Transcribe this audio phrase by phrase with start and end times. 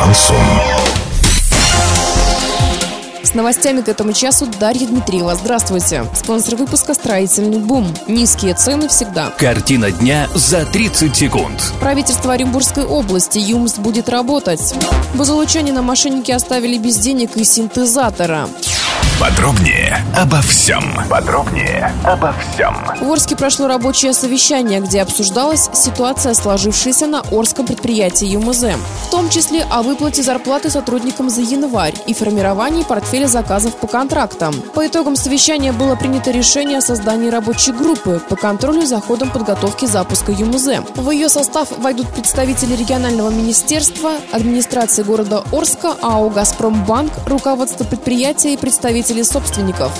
[0.00, 0.36] Шансон.
[3.22, 5.34] С новостями к этому часу Дарья Дмитриева.
[5.34, 6.06] Здравствуйте.
[6.14, 7.86] Спонсор выпуска «Строительный бум».
[8.08, 9.30] Низкие цены всегда.
[9.36, 11.72] Картина дня за 30 секунд.
[11.80, 14.74] Правительство Оренбургской области ЮМС будет работать.
[15.14, 18.48] Бузулучанина мошенники оставили без денег и синтезатора.
[19.20, 20.82] Подробнее обо всем.
[21.10, 22.74] Подробнее обо всем.
[23.02, 28.62] В Орске прошло рабочее совещание, где обсуждалась ситуация, сложившаяся на Орском предприятии ЮМЗ.
[29.08, 34.54] В том числе о выплате зарплаты сотрудникам за январь и формировании портфеля заказов по контрактам.
[34.74, 39.84] По итогам совещания было принято решение о создании рабочей группы по контролю за ходом подготовки
[39.84, 40.68] запуска ЮМЗ.
[40.96, 48.56] В ее состав войдут представители регионального министерства, администрации города Орска, АО «Газпромбанк», руководство предприятия и
[48.56, 49.92] представители представителей собственников.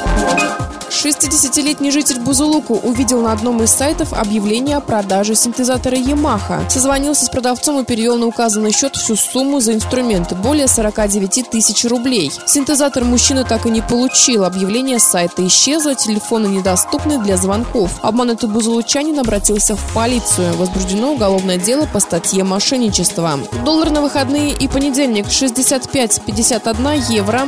[0.90, 6.68] 60-летний житель Бузулуку увидел на одном из сайтов объявление о продаже синтезатора Yamaha.
[6.68, 11.84] Созвонился с продавцом и перевел на указанный счет всю сумму за инструменты– более 49 тысяч
[11.84, 12.32] рублей.
[12.44, 14.44] Синтезатор мужчина так и не получил.
[14.44, 17.92] Объявление с сайта исчезло, телефоны недоступны для звонков.
[18.02, 20.54] Обманутый бузулучанин обратился в полицию.
[20.56, 23.38] Возбуждено уголовное дело по статье «Мошенничество».
[23.64, 27.42] Доллар на выходные и понедельник 65-51 евро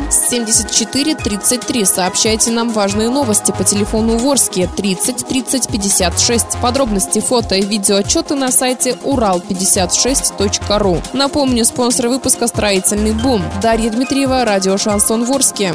[1.52, 1.84] 74-33.
[1.84, 6.58] Сообщайте нам важные новости по телефону Ворске 30 30 56.
[6.60, 11.02] Подробности, фото и видео отчеты на сайте урал56.ру.
[11.12, 13.42] Напомню, спонсор выпуска «Строительный бум».
[13.60, 15.74] Дарья Дмитриева, радио «Шансон Ворске».